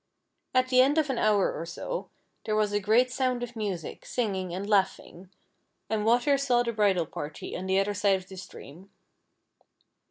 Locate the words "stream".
8.37-8.89